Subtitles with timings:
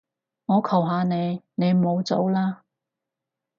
[0.47, 2.63] 我求下你，你唔好走啦